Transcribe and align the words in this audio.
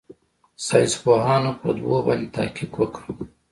ساينسپوهانو 0.65 1.51
په 1.61 1.69
دو 1.77 1.89
باندې 2.05 2.27
تحقيق 2.35 2.71
کړى. 2.95 3.11